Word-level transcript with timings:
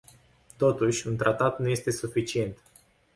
Totuși, 0.57 1.07
un 1.07 1.17
tratat 1.17 1.59
nu 1.59 1.67
este 1.69 1.91
suficient. 1.91 2.57